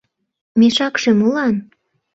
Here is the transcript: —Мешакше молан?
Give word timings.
—Мешакше 0.59 1.11
молан? 1.19 1.55